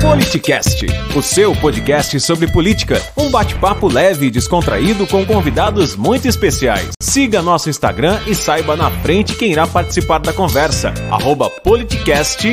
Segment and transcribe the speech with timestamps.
[0.00, 2.96] Politicast, o seu podcast sobre política.
[3.14, 6.92] Um bate-papo leve e descontraído com convidados muito especiais.
[7.02, 10.94] Siga nosso Instagram e saiba na frente quem irá participar da conversa.
[11.10, 12.44] Arroba politicast_br.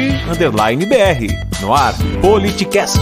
[1.62, 3.00] No ar, Politicast.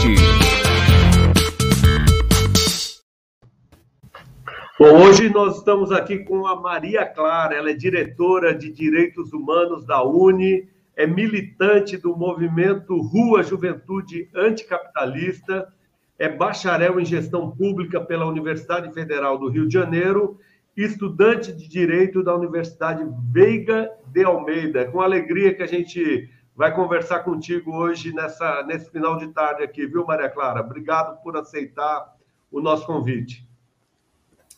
[4.77, 9.85] Bom, hoje nós estamos aqui com a Maria Clara, ela é diretora de Direitos Humanos
[9.87, 15.71] da Uni, é militante do movimento Rua Juventude Anticapitalista,
[16.17, 20.39] é bacharel em gestão pública pela Universidade Federal do Rio de Janeiro,
[20.76, 24.86] estudante de direito da Universidade Veiga de Almeida.
[24.86, 29.86] Com alegria que a gente vai conversar contigo hoje nessa nesse final de tarde aqui,
[29.86, 30.62] viu, Maria Clara?
[30.62, 32.16] Obrigado por aceitar
[32.50, 33.45] o nosso convite.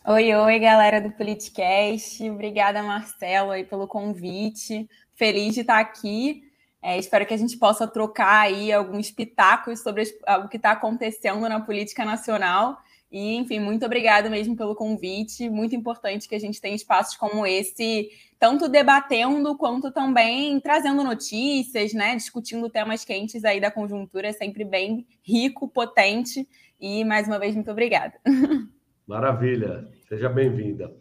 [0.06, 2.30] Oi, oi, galera do Politicast.
[2.30, 4.88] Obrigada, Marcelo, aí pelo convite
[5.18, 6.44] feliz de estar aqui.
[6.82, 10.04] É, espero que a gente possa trocar aí alguns pitacos sobre
[10.44, 12.78] o que está acontecendo na política nacional.
[13.12, 15.50] E, enfim, muito obrigada mesmo pelo convite.
[15.50, 21.94] Muito importante que a gente tenha espaços como esse, tanto debatendo quanto também trazendo notícias,
[21.94, 22.16] né?
[22.16, 26.48] Discutindo temas quentes aí da conjuntura, sempre bem rico, potente.
[26.80, 28.14] E mais uma vez, muito obrigada.
[29.08, 30.94] Maravilha, seja bem-vinda.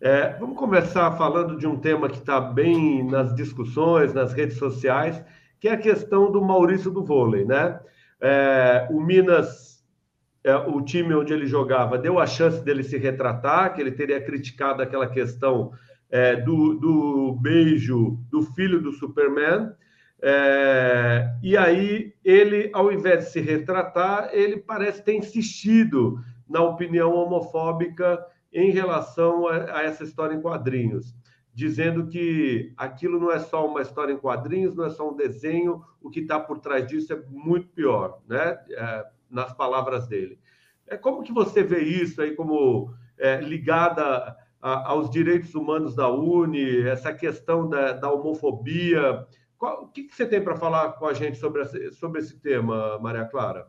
[0.00, 5.20] É, vamos começar falando de um tema que está bem nas discussões, nas redes sociais,
[5.58, 7.80] que é a questão do Maurício do vôlei, né?
[8.20, 9.84] É, o Minas,
[10.44, 14.20] é, o time onde ele jogava, deu a chance dele se retratar, que ele teria
[14.20, 15.72] criticado aquela questão
[16.08, 19.72] é, do, do, beijo do filho do Superman.
[20.22, 27.14] É, e aí ele, ao invés de se retratar, ele parece ter insistido na opinião
[27.14, 31.14] homofóbica em relação a, a essa história em quadrinhos,
[31.54, 35.82] dizendo que aquilo não é só uma história em quadrinhos, não é só um desenho,
[36.00, 38.58] o que está por trás disso é muito pior, né?
[38.70, 40.38] É, nas palavras dele.
[40.86, 46.08] É como que você vê isso aí como é, ligada a, aos direitos humanos da
[46.08, 49.26] Uni, essa questão da, da homofobia?
[49.58, 52.98] Qual, o que, que você tem para falar com a gente sobre sobre esse tema,
[53.00, 53.68] Maria Clara?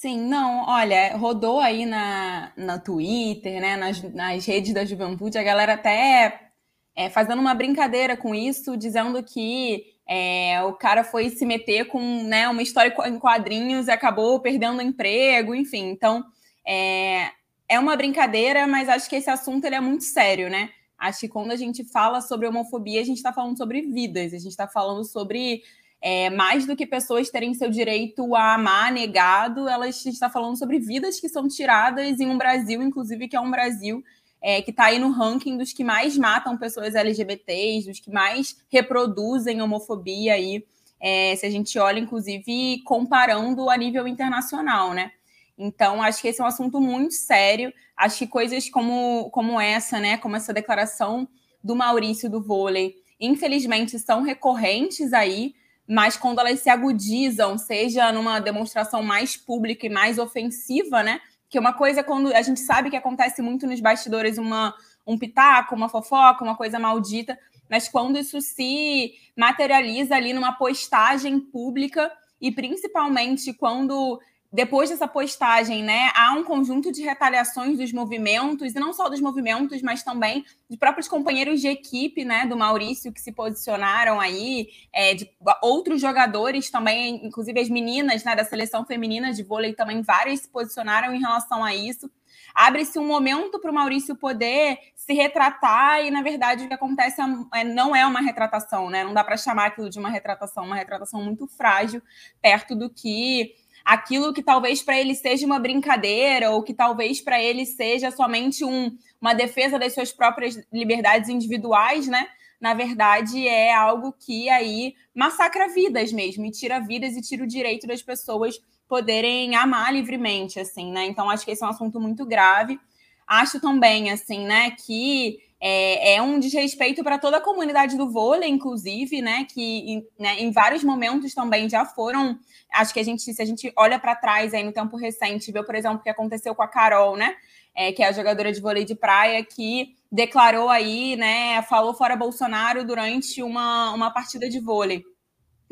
[0.00, 5.42] Sim, não, olha, rodou aí na, na Twitter, né, nas, nas redes da juventude, a
[5.42, 6.52] galera até
[6.96, 12.00] é, fazendo uma brincadeira com isso, dizendo que é, o cara foi se meter com
[12.22, 15.90] né, uma história em quadrinhos e acabou perdendo emprego, enfim.
[15.90, 16.24] Então,
[16.66, 17.32] é,
[17.68, 20.70] é uma brincadeira, mas acho que esse assunto ele é muito sério, né?
[20.96, 24.38] Acho que quando a gente fala sobre homofobia, a gente está falando sobre vidas, a
[24.38, 25.62] gente está falando sobre
[26.02, 30.78] é, mais do que pessoas terem seu direito a amar negado, elas está falando sobre
[30.78, 34.02] vidas que são tiradas em um Brasil, inclusive, que é um Brasil
[34.40, 38.56] é, que está aí no ranking dos que mais matam pessoas LGBTs, dos que mais
[38.70, 40.64] reproduzem homofobia aí,
[40.98, 45.12] é, se a gente olha, inclusive, comparando a nível internacional, né?
[45.58, 47.72] Então, acho que esse é um assunto muito sério.
[47.94, 50.16] Acho que coisas como, como essa, né?
[50.16, 51.28] Como essa declaração
[51.62, 55.54] do Maurício do vôlei, infelizmente, são recorrentes aí
[55.92, 61.20] mas quando elas se agudizam, seja numa demonstração mais pública e mais ofensiva, né?
[61.48, 64.72] Que uma coisa é quando a gente sabe que acontece muito nos bastidores uma,
[65.04, 67.36] um pitaco, uma fofoca, uma coisa maldita,
[67.68, 72.08] mas quando isso se materializa ali numa postagem pública
[72.40, 74.20] e principalmente quando
[74.52, 79.20] depois dessa postagem, né, há um conjunto de retaliações dos movimentos, e não só dos
[79.20, 84.68] movimentos, mas também de próprios companheiros de equipe, né, do Maurício, que se posicionaram aí,
[84.92, 85.30] é, de
[85.62, 90.48] outros jogadores também, inclusive as meninas, né, da seleção feminina de vôlei também, várias se
[90.48, 92.10] posicionaram em relação a isso.
[92.52, 97.20] Abre-se um momento para o Maurício poder se retratar, e na verdade o que acontece
[97.20, 100.64] é, é não é uma retratação, né, não dá para chamar aquilo de uma retratação,
[100.64, 102.02] uma retratação muito frágil,
[102.42, 103.54] perto do que
[103.90, 108.64] aquilo que talvez para ele seja uma brincadeira ou que talvez para ele seja somente
[108.64, 112.28] um, uma defesa das suas próprias liberdades individuais, né?
[112.60, 117.48] Na verdade, é algo que aí massacra vidas mesmo, e tira vidas e tira o
[117.48, 121.06] direito das pessoas poderem amar livremente, assim, né?
[121.06, 122.78] Então, acho que esse é um assunto muito grave.
[123.26, 128.48] Acho também, assim, né, que é, é um desrespeito para toda a comunidade do vôlei,
[128.48, 129.46] inclusive, né?
[129.52, 132.38] Que né, em vários momentos também já foram.
[132.72, 135.62] Acho que a gente, se a gente olha para trás aí no tempo recente, vê,
[135.62, 137.34] por exemplo, o que aconteceu com a Carol, né?
[137.74, 141.60] É, que é a jogadora de vôlei de praia, que declarou aí, né?
[141.62, 145.04] Falou fora Bolsonaro durante uma, uma partida de vôlei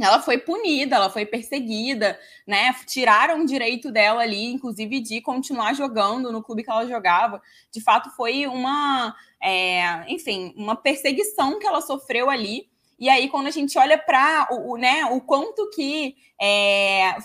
[0.05, 2.73] ela foi punida, ela foi perseguida, né?
[2.87, 7.43] Tiraram o direito dela ali, inclusive, de continuar jogando no clube que ela jogava.
[7.73, 12.69] De fato, foi uma, é, enfim, uma perseguição que ela sofreu ali.
[12.99, 17.17] E aí, quando a gente olha para o, né, o quanto que é,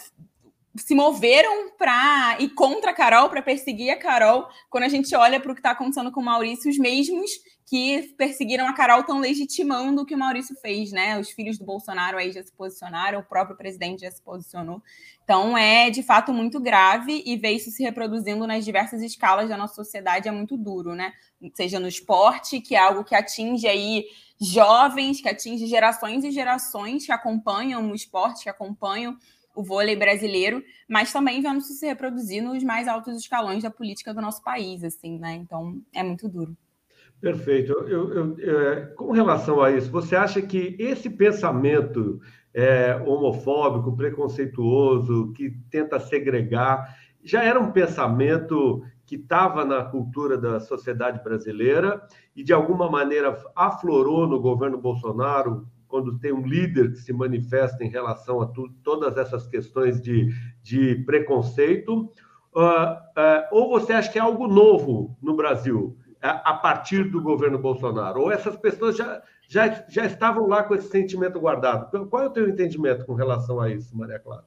[0.75, 5.39] se moveram para e contra a Carol, para perseguir a Carol, quando a gente olha
[5.39, 7.31] para o que está acontecendo com o Maurício, os mesmos
[7.65, 11.17] que perseguiram a Carol estão legitimando o que o Maurício fez, né?
[11.19, 14.81] Os filhos do Bolsonaro aí já se posicionaram, o próprio presidente já se posicionou.
[15.23, 19.57] Então é de fato muito grave e ver isso se reproduzindo nas diversas escalas da
[19.57, 21.13] nossa sociedade é muito duro, né?
[21.53, 24.05] Seja no esporte, que é algo que atinge aí
[24.41, 29.17] jovens, que atinge gerações e gerações que acompanham o esporte, que acompanham
[29.55, 34.13] o vôlei brasileiro, mas também vendo isso se reproduzir nos mais altos escalões da política
[34.13, 35.33] do nosso país, assim, né?
[35.35, 36.57] Então é muito duro.
[37.23, 37.71] Perfeito.
[37.71, 42.19] Eu, eu, eu, é, com relação a isso, você acha que esse pensamento
[42.53, 50.59] é, homofóbico, preconceituoso, que tenta segregar, já era um pensamento que estava na cultura da
[50.59, 52.05] sociedade brasileira
[52.35, 57.85] e, de alguma maneira, aflorou no governo Bolsonaro quando tem um líder que se manifesta
[57.85, 60.27] em relação a tu, todas essas questões de,
[60.61, 62.09] de preconceito?
[62.53, 65.97] Uh, uh, ou você acha que é algo novo no Brasil?
[66.29, 68.21] A partir do governo Bolsonaro?
[68.21, 72.07] Ou essas pessoas já, já, já estavam lá com esse sentimento guardado?
[72.07, 74.45] Qual é o teu entendimento com relação a isso, Maria Clara?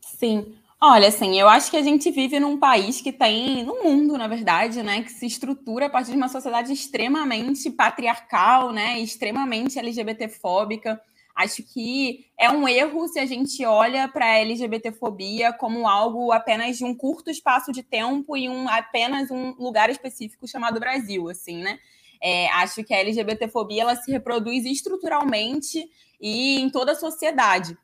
[0.00, 0.54] Sim.
[0.84, 4.26] Olha, assim, eu acho que a gente vive num país que tem, no mundo, na
[4.26, 11.00] verdade, né, que se estrutura a partir de uma sociedade extremamente patriarcal, né, extremamente LGBTfóbica.
[11.34, 16.76] Acho que é um erro se a gente olha para a LGBTfobia como algo apenas
[16.76, 21.58] de um curto espaço de tempo e um, apenas um lugar específico chamado Brasil, assim,
[21.62, 21.78] né?
[22.22, 25.90] É, acho que a LGBTfobia ela se reproduz estruturalmente
[26.20, 27.76] e em toda a sociedade.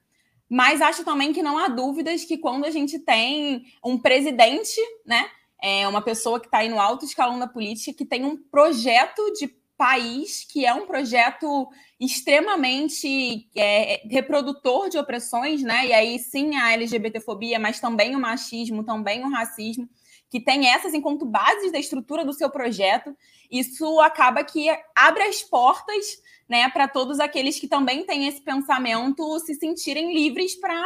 [0.49, 5.29] Mas acho também que não há dúvidas que quando a gente tem um presidente, né,
[5.61, 9.33] é uma pessoa que está aí no alto escalão da política, que tem um projeto
[9.33, 9.49] de
[9.79, 11.69] país que é um projeto
[12.01, 15.87] extremamente é, reprodutor de opressões, né?
[15.87, 19.89] E aí sim a LGBTfobia, mas também o machismo, também o racismo,
[20.29, 23.17] que tem essas enquanto bases da estrutura do seu projeto.
[23.51, 29.39] Isso acaba que abre as portas, né, para todos aqueles que também têm esse pensamento
[29.41, 30.83] se sentirem livres para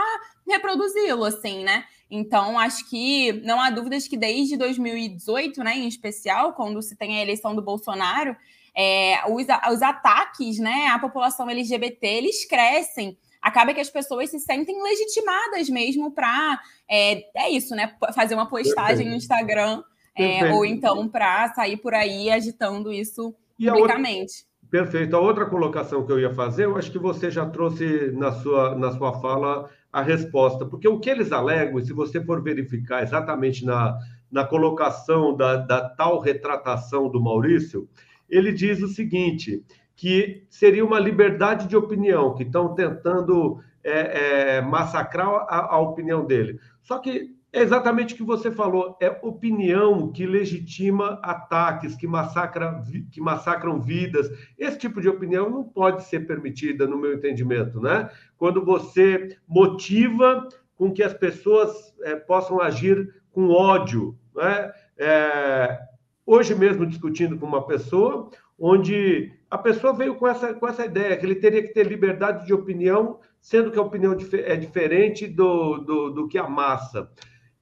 [0.46, 1.84] reproduzi-lo, assim, né?
[2.10, 7.16] Então, acho que não há dúvidas que desde 2018, né, em especial, quando se tem
[7.16, 8.36] a eleição do Bolsonaro,
[8.76, 13.16] é, os, os ataques né, à população LGBT eles crescem.
[13.40, 17.94] Acaba que as pessoas se sentem legitimadas mesmo para é, é isso, né?
[18.14, 19.82] Fazer uma postagem no Instagram
[20.16, 24.44] é, ou então para sair por aí agitando isso e publicamente.
[24.44, 24.52] A outra...
[24.70, 25.16] Perfeito.
[25.16, 28.74] A outra colocação que eu ia fazer, eu acho que você já trouxe na sua,
[28.74, 33.64] na sua fala a resposta, porque o que eles alegam, se você for verificar exatamente
[33.64, 33.98] na,
[34.30, 37.86] na colocação da, da tal retratação do Maurício,
[38.32, 39.62] ele diz o seguinte:
[39.94, 46.24] que seria uma liberdade de opinião, que estão tentando é, é, massacrar a, a opinião
[46.24, 46.58] dele.
[46.82, 52.82] Só que é exatamente o que você falou, é opinião que legitima ataques, que, massacra,
[53.10, 54.30] que massacram vidas.
[54.58, 58.08] Esse tipo de opinião não pode ser permitida, no meu entendimento, né?
[58.38, 64.72] Quando você motiva com que as pessoas é, possam agir com ódio, né?
[64.96, 65.78] É,
[66.26, 71.16] hoje mesmo discutindo com uma pessoa, onde a pessoa veio com essa, com essa ideia,
[71.16, 75.78] que ele teria que ter liberdade de opinião, sendo que a opinião é diferente do,
[75.78, 77.10] do, do que a massa.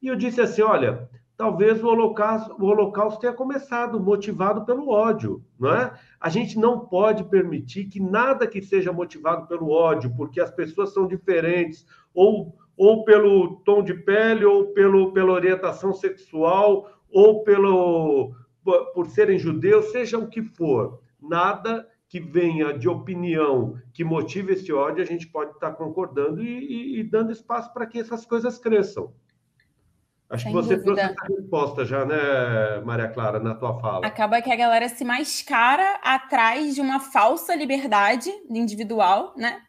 [0.02, 5.42] E eu disse assim: olha, talvez o holocausto, o holocausto tenha começado motivado pelo ódio,
[5.58, 5.92] não é?
[6.20, 10.92] A gente não pode permitir que nada que seja motivado pelo ódio, porque as pessoas
[10.92, 18.34] são diferentes, ou, ou pelo tom de pele, ou pelo, pela orientação sexual, ou pelo,
[18.62, 24.72] por serem judeus, seja o que for, nada que venha de opinião que motive esse
[24.72, 28.58] ódio, a gente pode estar concordando e, e, e dando espaço para que essas coisas
[28.58, 29.14] cresçam.
[30.28, 30.94] Acho Sem que você dúvida.
[30.94, 34.06] trouxe essa resposta já, né, Maria Clara, na tua fala.
[34.06, 39.60] Acaba que a galera se mascara atrás de uma falsa liberdade individual, né?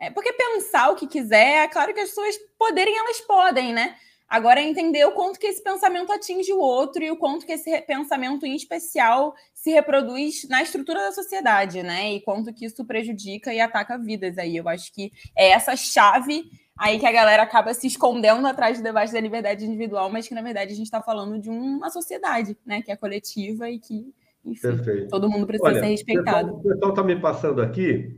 [0.00, 3.96] É, porque pensar o que quiser, é claro que as pessoas poderem, elas podem, né?
[4.28, 7.52] Agora é entender o quanto que esse pensamento atinge o outro e o quanto que
[7.52, 12.12] esse pensamento em especial se reproduz na estrutura da sociedade, né?
[12.12, 14.56] E quanto que isso prejudica e ataca vidas aí.
[14.56, 16.44] Eu acho que é essa chave
[16.78, 20.34] aí que a galera acaba se escondendo atrás do debate da liberdade individual, mas que
[20.34, 22.82] na verdade a gente está falando de uma sociedade, né?
[22.82, 24.12] Que é coletiva e que,
[24.44, 25.08] enfim, Perfeito.
[25.08, 26.54] todo mundo precisa Olha, ser respeitado.
[26.54, 28.14] O pessoal está me passando aqui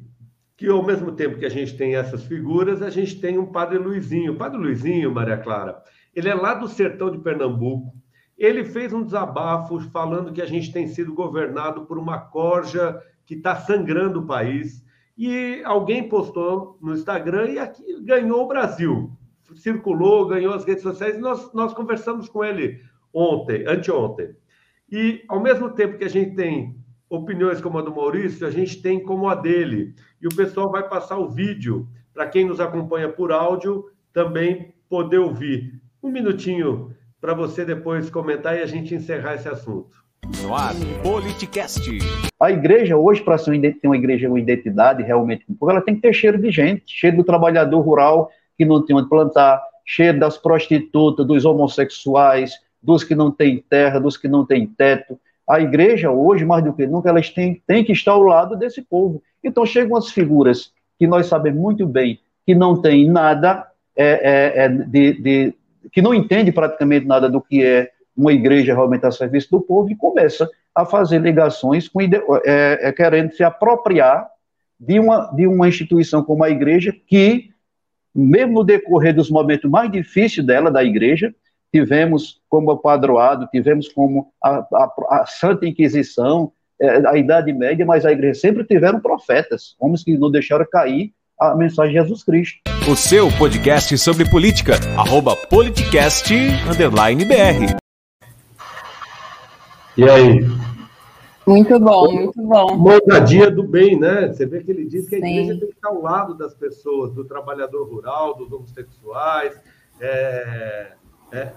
[0.60, 3.78] que ao mesmo tempo que a gente tem essas figuras, a gente tem um padre
[3.78, 4.34] Luizinho.
[4.34, 5.82] O padre Luizinho, Maria Clara,
[6.14, 7.94] ele é lá do sertão de Pernambuco.
[8.36, 13.34] Ele fez um desabafo falando que a gente tem sido governado por uma corja que
[13.34, 14.84] está sangrando o país.
[15.16, 19.12] e alguém postou no Instagram e aqui ganhou o Brasil.
[19.54, 22.80] Circulou, ganhou as redes sociais, e nós, nós conversamos com ele
[23.12, 24.34] ontem, anteontem.
[24.90, 26.76] E, ao mesmo tempo que a gente tem
[27.08, 29.94] opiniões como a do Maurício, a gente tem como a dele.
[30.22, 35.18] E o pessoal vai passar o vídeo para quem nos acompanha por áudio também poder
[35.18, 35.79] ouvir.
[36.02, 39.90] Um minutinho para você depois comentar e a gente encerrar esse assunto.
[40.42, 41.90] No ar, Politicast.
[42.40, 46.38] A igreja, hoje, para ter uma igreja com identidade realmente, ela tem que ter cheiro
[46.38, 51.44] de gente, cheiro do trabalhador rural que não tem onde plantar, cheiro das prostitutas, dos
[51.44, 52.52] homossexuais,
[52.82, 55.20] dos que não têm terra, dos que não têm teto.
[55.46, 58.80] A igreja, hoje, mais do que nunca, elas têm, têm que estar ao lado desse
[58.80, 59.22] povo.
[59.44, 64.64] Então, chegam as figuras que nós sabemos muito bem que não têm nada, é, é,
[64.64, 65.54] é de, de,
[65.92, 69.90] que não entende praticamente nada do que é uma igreja realmente a serviço do povo
[69.90, 72.08] e começa a fazer ligações com, é,
[72.44, 74.28] é, querendo se apropriar
[74.78, 77.50] de uma, de uma instituição como a igreja que,
[78.14, 81.34] mesmo no decorrer dos momentos mais difíceis dela, da igreja,
[81.72, 88.06] tivemos como padroado, tivemos como a, a, a Santa Inquisição, é, a Idade Média, mas
[88.06, 92.69] a igreja sempre tiveram profetas, homens que não deixaram cair a mensagem de Jesus Cristo.
[92.90, 97.76] O seu podcast sobre política, arroba politicast_br.
[99.96, 100.40] E aí?
[101.46, 102.76] Muito bom, muito bom.
[102.76, 104.26] Moradia do bem, né?
[104.26, 107.12] Você vê que ele diz que a igreja tem que estar ao lado das pessoas,
[107.12, 109.54] do trabalhador rural, dos homossexuais.
[110.00, 110.88] É,
[111.30, 111.52] é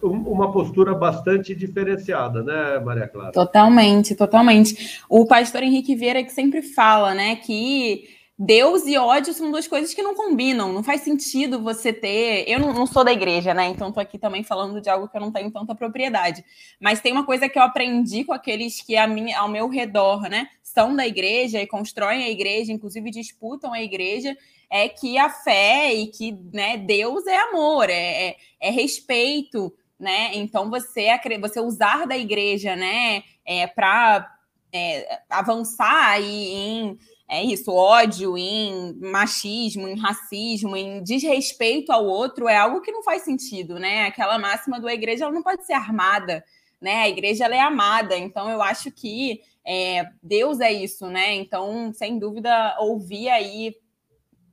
[0.00, 3.32] uma postura bastante diferenciada, né, Maria Clara?
[3.32, 5.02] Totalmente, totalmente.
[5.08, 9.92] O pastor Henrique Vieira que sempre fala, né, que Deus e ódio são duas coisas
[9.92, 10.72] que não combinam.
[10.72, 12.44] Não faz sentido você ter.
[12.46, 13.66] Eu não, não sou da igreja, né?
[13.66, 16.44] Então tô aqui também falando de algo que eu não tenho tanta propriedade.
[16.80, 20.28] Mas tem uma coisa que eu aprendi com aqueles que a mim, ao meu redor,
[20.28, 24.36] né, são da igreja e constroem a igreja, inclusive disputam a igreja,
[24.70, 30.30] é que a fé e que né, Deus é amor, é, é, é respeito, né?
[30.34, 31.08] Então você
[31.40, 34.32] você usar da igreja, né, é, para
[34.72, 36.98] é, avançar aí em
[37.30, 43.02] é isso, ódio, em machismo, em racismo, em desrespeito ao outro é algo que não
[43.02, 44.06] faz sentido, né?
[44.06, 46.42] Aquela máxima do a igreja ela não pode ser armada,
[46.80, 47.02] né?
[47.02, 51.34] A igreja ela é amada, então eu acho que é, Deus é isso, né?
[51.34, 53.76] Então, sem dúvida, ouvir aí,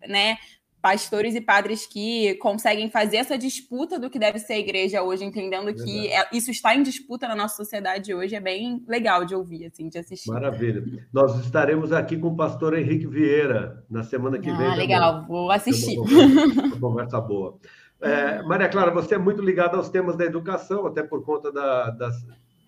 [0.05, 0.38] né?
[0.86, 5.25] Pastores e padres que conseguem fazer essa disputa do que deve ser a igreja hoje,
[5.25, 9.34] entendendo que é, isso está em disputa na nossa sociedade hoje, é bem legal de
[9.34, 10.30] ouvir, assim, de assistir.
[10.30, 10.84] Maravilha.
[11.12, 14.68] Nós estaremos aqui com o pastor Henrique Vieira na semana que ah, vem.
[14.68, 15.98] Ah, legal, vou assistir.
[15.98, 17.58] Uma conversa boa.
[18.00, 21.89] É, Maria Clara, você é muito ligada aos temas da educação, até por conta da,
[21.89, 22.12] da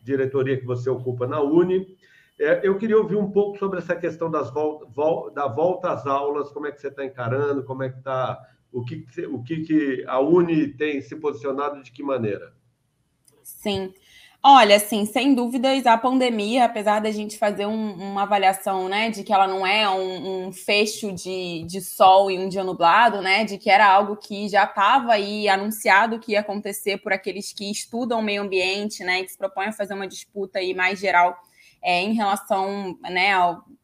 [0.03, 1.85] diretoria que você ocupa na Uni.
[2.39, 6.51] É, eu queria ouvir um pouco sobre essa questão das vol, da volta às aulas,
[6.51, 8.39] como é que você está encarando, como é que está,
[8.71, 12.53] o que, o que, que a Uni tem se posicionado de que maneira?
[13.41, 13.93] Sim.
[14.43, 19.23] Olha, assim, sem dúvidas, a pandemia, apesar da gente fazer um, uma avaliação, né, de
[19.23, 23.43] que ela não é um, um, fecho de, de sol e um dia nublado, né,
[23.43, 27.69] de que era algo que já estava aí anunciado que ia acontecer por aqueles que
[27.69, 31.35] estudam o meio ambiente, né, que se propõem a fazer uma disputa aí mais geral
[31.81, 33.33] é, em relação né,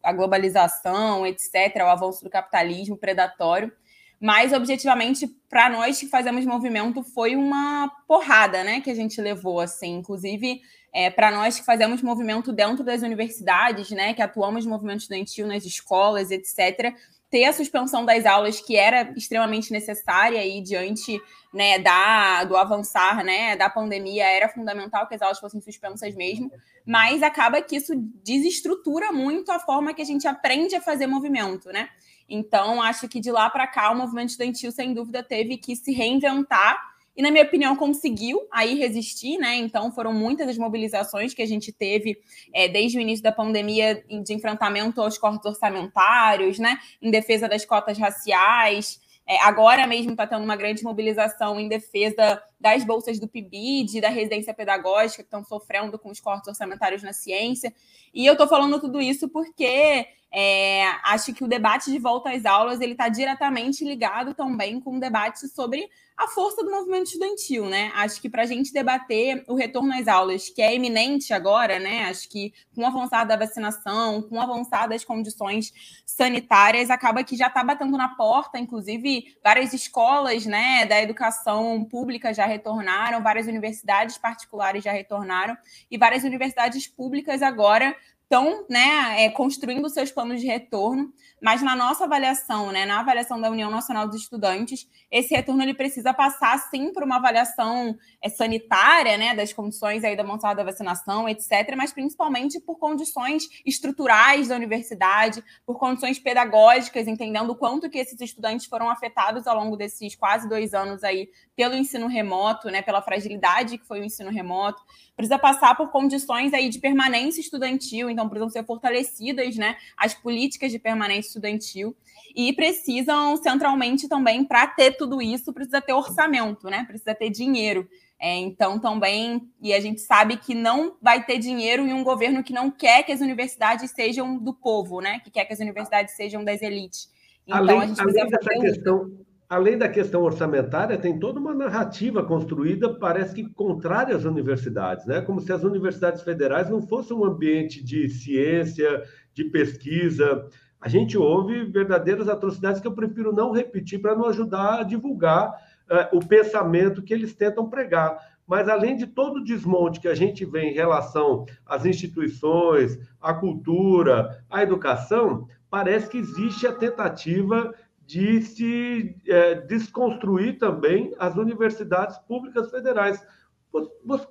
[0.01, 3.71] à globalização, etc., ao avanço do capitalismo predatório.
[4.19, 9.59] Mas, objetivamente, para nós que fazemos movimento, foi uma porrada né, que a gente levou.
[9.59, 9.95] assim.
[9.95, 10.62] Inclusive,
[10.93, 15.47] é, para nós que fazemos movimento dentro das universidades, né, que atuamos no movimento estudantil
[15.47, 16.95] nas escolas, etc.,
[17.33, 21.19] ter a suspensão das aulas que era extremamente necessária aí diante
[21.51, 26.51] né, da, do avançar né, da pandemia, era fundamental que as aulas fossem suspensas mesmo,
[26.85, 31.69] mas acaba que isso desestrutura muito a forma que a gente aprende a fazer movimento,
[31.69, 31.89] né?
[32.29, 35.91] Então, acho que de lá para cá o movimento estudantil, sem dúvida, teve que se
[35.91, 39.55] reinventar e, na minha opinião, conseguiu aí resistir, né?
[39.55, 42.17] Então, foram muitas as mobilizações que a gente teve
[42.53, 46.79] é, desde o início da pandemia de enfrentamento aos cortes orçamentários, né?
[47.01, 49.00] Em defesa das cotas raciais.
[49.27, 54.08] É, agora mesmo está tendo uma grande mobilização em defesa das bolsas do PIBID, da
[54.08, 57.74] residência pedagógica, que estão sofrendo com os cortes orçamentários na ciência.
[58.13, 62.46] E eu estou falando tudo isso porque é, acho que o debate de volta às
[62.46, 67.65] aulas ele está diretamente ligado também com o debate sobre a força do movimento estudantil,
[67.65, 67.91] né?
[67.96, 72.05] Acho que para a gente debater o retorno às aulas, que é eminente agora, né?
[72.05, 75.74] Acho que com o avançar da vacinação, com o avançar das condições
[76.05, 82.34] sanitárias, acaba que já está batendo na porta, inclusive várias escolas, né, da educação pública
[82.34, 85.57] já retornaram, várias universidades particulares já retornaram
[85.89, 87.95] e várias universidades públicas agora
[88.33, 93.39] estão né, é, construindo seus planos de retorno, mas na nossa avaliação, né, na avaliação
[93.39, 98.29] da União Nacional dos Estudantes, esse retorno ele precisa passar sim por uma avaliação é,
[98.29, 104.47] sanitária, né, das condições aí da montada da vacinação, etc., mas principalmente por condições estruturais
[104.47, 109.77] da universidade, por condições pedagógicas, entendendo o quanto que esses estudantes foram afetados ao longo
[109.77, 114.31] desses quase dois anos aí pelo ensino remoto, né, pela fragilidade que foi o ensino
[114.31, 114.81] remoto,
[115.15, 120.72] precisa passar por condições aí de permanência estudantil, então precisam ser fortalecidas, né, as políticas
[120.72, 121.96] de permanência estudantil
[122.36, 127.88] e precisam centralmente também para ter tudo isso precisa ter orçamento, né, precisa ter dinheiro.
[128.20, 132.41] É, então também e a gente sabe que não vai ter dinheiro em um governo
[132.41, 136.15] que não quer que as universidades sejam do povo, né, que quer que as universidades
[136.15, 137.12] sejam das elites.
[137.46, 139.12] Então além, a gente além dessa questão
[139.53, 145.22] além da questão orçamentária, tem toda uma narrativa construída, parece que contrária às universidades, né?
[145.22, 150.48] Como se as universidades federais não fossem um ambiente de ciência, de pesquisa.
[150.81, 155.51] A gente ouve verdadeiras atrocidades que eu prefiro não repetir para não ajudar a divulgar
[155.51, 158.17] uh, o pensamento que eles tentam pregar.
[158.48, 163.36] Mas além de todo o desmonte que a gente vê em relação às instituições, à
[163.36, 167.72] cultura, à educação, parece que existe a tentativa
[168.05, 173.25] de se é, desconstruir também as universidades públicas federais.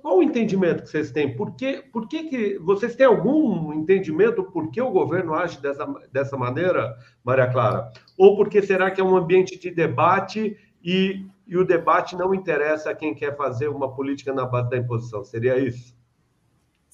[0.01, 1.35] Qual o entendimento que vocês têm?
[1.35, 5.85] Por que, por que, que vocês têm algum entendimento por que o governo age dessa,
[6.11, 7.91] dessa maneira, Maria Clara?
[8.17, 12.91] Ou porque será que é um ambiente de debate e, e o debate não interessa
[12.91, 15.25] a quem quer fazer uma política na base da imposição?
[15.25, 15.93] Seria isso?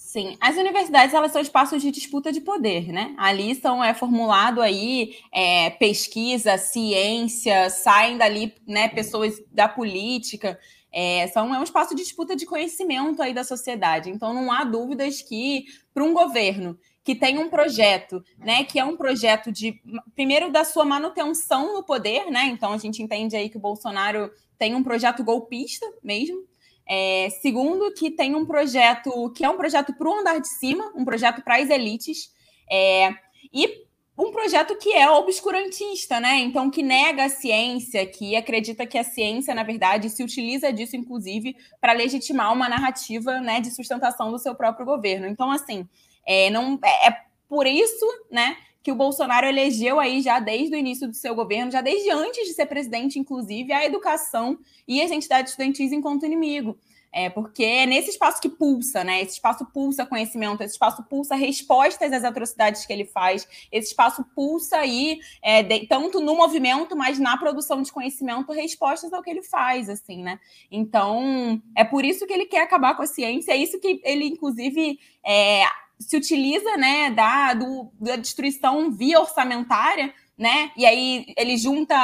[0.09, 3.13] Sim, as universidades elas são espaços de disputa de poder, né?
[3.15, 10.59] Ali são é formulado aí é, pesquisa, ciência, saem dali né, pessoas da política,
[10.91, 14.09] é, são é um espaço de disputa de conhecimento aí da sociedade.
[14.09, 18.83] Então não há dúvidas que para um governo que tem um projeto, né, que é
[18.83, 19.79] um projeto de
[20.15, 22.45] primeiro da sua manutenção no poder, né?
[22.45, 26.48] Então a gente entende aí que o Bolsonaro tem um projeto golpista mesmo,
[26.89, 30.91] é, segundo, que tem um projeto que é um projeto para o andar de cima,
[30.95, 32.32] um projeto para as elites,
[32.69, 33.13] é,
[33.54, 36.39] e um projeto que é obscurantista, né?
[36.39, 40.97] Então, que nega a ciência, que acredita que a ciência, na verdade, se utiliza disso,
[40.97, 45.25] inclusive, para legitimar uma narrativa né, de sustentação do seu próprio governo.
[45.28, 45.88] Então, assim,
[46.25, 48.58] é, não, é, é por isso, né?
[48.81, 52.47] Que o Bolsonaro elegeu aí já desde o início do seu governo, já desde antes
[52.47, 56.77] de ser presidente, inclusive, a educação e as entidades estudantis enquanto inimigo.
[57.11, 59.21] É, porque é nesse espaço que pulsa, né?
[59.21, 64.23] Esse espaço pulsa conhecimento, esse espaço pulsa respostas às atrocidades que ele faz, esse espaço
[64.35, 69.29] pulsa aí, é, de, tanto no movimento, mas na produção de conhecimento, respostas ao que
[69.29, 70.39] ele faz, assim, né?
[70.69, 74.25] Então, é por isso que ele quer acabar com a ciência, é isso que ele,
[74.25, 75.63] inclusive, é,
[75.99, 80.71] se utiliza né, da, do, da destruição via orçamentária, né?
[80.77, 81.95] E aí ele junta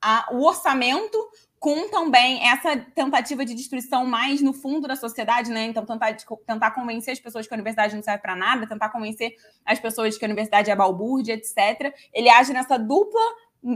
[0.00, 1.18] a, o orçamento
[1.62, 5.66] com também essa tentativa de destruição mais no fundo da sociedade, né?
[5.66, 9.36] Então, tentar, tentar convencer as pessoas que a universidade não serve para nada, tentar convencer
[9.64, 11.94] as pessoas que a universidade é balbúrdia, etc.
[12.12, 13.20] Ele age nessa dupla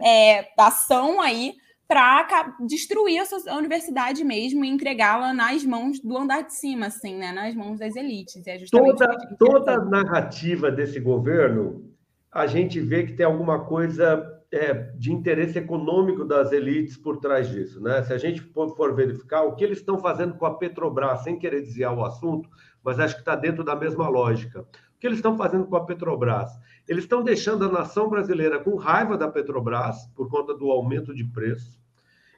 [0.03, 1.55] é, ação aí
[1.89, 7.33] para destruir a, universidade mesmo e entregá-la nas mãos do andar de cima, assim, né?
[7.33, 8.47] Nas mãos das elites.
[8.47, 9.07] É toda
[9.39, 11.91] toda a narrativa desse governo,
[12.33, 17.49] a gente vê que tem alguma coisa é, de interesse econômico das elites por trás
[17.49, 18.03] disso, né?
[18.03, 21.63] Se a gente for verificar o que eles estão fazendo com a Petrobras, sem querer
[21.63, 22.49] desviar o assunto,
[22.83, 24.61] mas acho que está dentro da mesma lógica.
[24.61, 26.51] O que eles estão fazendo com a Petrobras?
[26.89, 31.25] Eles estão deixando a nação brasileira com raiva da Petrobras por conta do aumento de
[31.25, 31.81] preço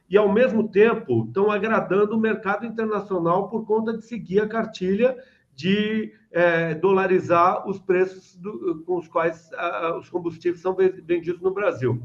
[0.09, 5.17] e, ao mesmo tempo, estão agradando o mercado internacional por conta de seguir a cartilha
[5.55, 11.53] de é, dolarizar os preços do, com os quais a, os combustíveis são vendidos no
[11.53, 12.01] Brasil.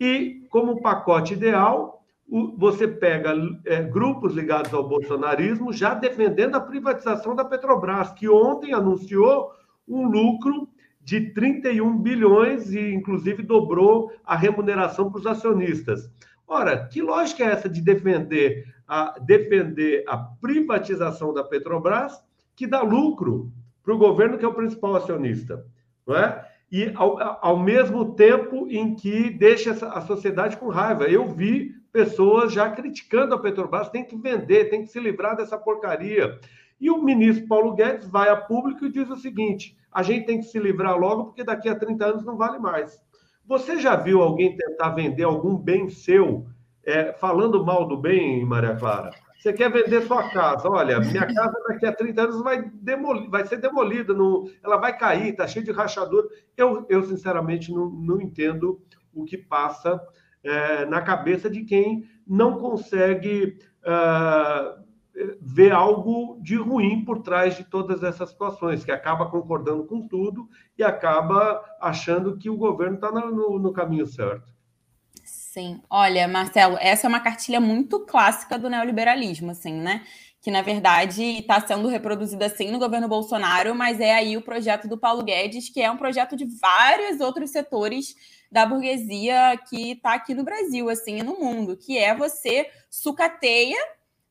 [0.00, 6.60] E, como pacote ideal, o, você pega é, grupos ligados ao bolsonarismo já defendendo a
[6.60, 9.52] privatização da Petrobras, que ontem anunciou
[9.86, 10.68] um lucro
[11.06, 16.10] de 31 bilhões e, inclusive, dobrou a remuneração para os acionistas.
[16.48, 22.20] Ora, que lógica é essa de defender a, defender a privatização da Petrobras,
[22.56, 23.52] que dá lucro
[23.84, 25.64] para o governo, que é o principal acionista?
[26.04, 26.44] Não é?
[26.72, 31.04] E ao, ao mesmo tempo em que deixa a sociedade com raiva.
[31.04, 35.56] Eu vi pessoas já criticando a Petrobras, tem que vender, tem que se livrar dessa
[35.56, 36.36] porcaria.
[36.80, 40.38] E o ministro Paulo Guedes vai a público e diz o seguinte: a gente tem
[40.38, 43.02] que se livrar logo, porque daqui a 30 anos não vale mais.
[43.46, 46.46] Você já viu alguém tentar vender algum bem seu
[46.84, 49.10] é, falando mal do bem, Maria Clara.
[49.38, 50.68] Você quer vender sua casa?
[50.68, 54.94] Olha, minha casa daqui a 30 anos vai, demolir, vai ser demolida, não, ela vai
[54.98, 56.28] cair, está cheia de rachadura.
[56.54, 58.78] Eu, eu sinceramente, não, não entendo
[59.14, 59.98] o que passa
[60.44, 64.85] é, na cabeça de quem não consegue uh,
[65.40, 70.48] ver algo de ruim por trás de todas essas situações, que acaba concordando com tudo
[70.78, 74.54] e acaba achando que o governo está no, no caminho certo.
[75.24, 80.04] Sim, olha, Marcelo, essa é uma cartilha muito clássica do neoliberalismo, assim, né?
[80.42, 84.86] Que na verdade está sendo reproduzida assim no governo Bolsonaro, mas é aí o projeto
[84.86, 88.14] do Paulo Guedes, que é um projeto de vários outros setores
[88.52, 93.78] da burguesia que está aqui no Brasil, assim, e no mundo, que é você sucateia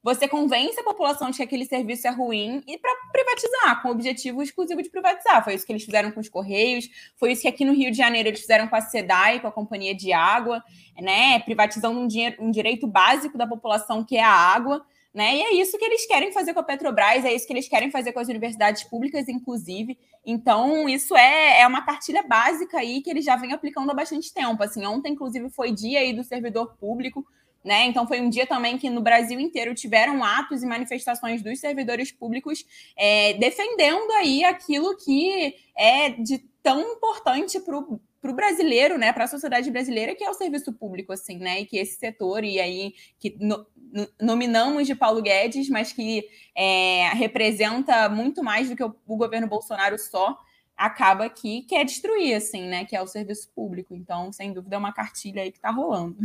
[0.06, 3.91] você convence a população de que aquele serviço é ruim e para privatizar, com o
[3.91, 5.44] objetivo exclusivo de privatizar.
[5.44, 7.98] Foi isso que eles fizeram com os Correios, foi isso que aqui no Rio de
[7.98, 10.63] Janeiro eles fizeram com a SEDAI, com a Companhia de Água,
[11.02, 11.39] né?
[11.39, 14.86] Privatizando um, dinheiro, um direito básico da população, que é a água.
[15.12, 15.38] Né?
[15.38, 17.89] E é isso que eles querem fazer com a Petrobras, é isso que eles querem
[17.89, 19.98] fazer com as universidades públicas, inclusive.
[20.24, 24.32] Então, isso é, é uma cartilha básica aí que eles já vêm aplicando há bastante
[24.32, 24.62] tempo.
[24.62, 27.26] Assim, ontem, inclusive, foi dia aí do servidor público.
[27.65, 27.86] Né?
[27.86, 32.12] Então, foi um dia também que no Brasil inteiro tiveram atos e manifestações dos servidores
[32.12, 32.63] públicos
[32.95, 39.13] é, defendendo aí aquilo que é de tão importante para o para o brasileiro, né,
[39.13, 42.43] para a sociedade brasileira, que é o serviço público, assim, né, e que esse setor,
[42.43, 48.67] e aí que no, no, nominamos de Paulo Guedes, mas que é, representa muito mais
[48.67, 50.39] do que o, o, governo Bolsonaro só,
[50.75, 53.93] acaba que quer destruir, assim, né, que é o serviço público.
[53.93, 56.17] Então, sem dúvida, é uma cartilha aí que está rolando.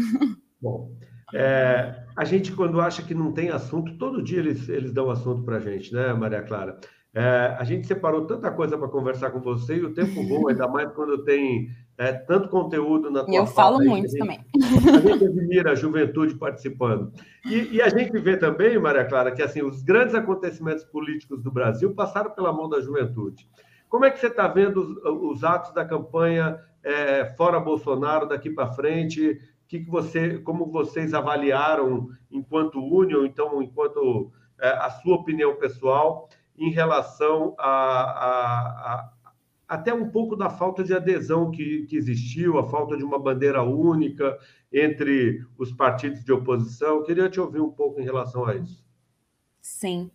[0.59, 0.91] Bom,
[1.33, 5.43] é, a gente, quando acha que não tem assunto, todo dia eles, eles dão assunto
[5.43, 6.79] para a gente, né, Maria Clara?
[7.13, 10.69] É, a gente separou tanta coisa para conversar com você e o tempo voa, ainda
[10.69, 14.41] mais quando tem é, tanto conteúdo na tua Eu falo muito gente, também.
[14.55, 17.13] A gente admira a juventude participando.
[17.45, 21.51] E, e, a gente vê também, Maria Clara, que assim os grandes acontecimentos políticos do
[21.51, 23.47] Brasil passaram pela mão da juventude.
[23.89, 28.49] Como é que você está vendo os, os, atos da campanha é, fora Bolsonaro daqui
[28.49, 29.39] para frente?
[29.71, 36.29] Que, que você, como vocês avaliaram enquanto União, então enquanto é, a sua opinião pessoal
[36.59, 38.35] em relação a, a,
[38.93, 39.13] a,
[39.69, 43.63] até um pouco da falta de adesão que, que existiu, a falta de uma bandeira
[43.63, 44.37] única
[44.73, 46.97] entre os partidos de oposição.
[46.97, 48.85] Eu queria te ouvir um pouco em relação a isso.
[49.61, 50.11] Sim.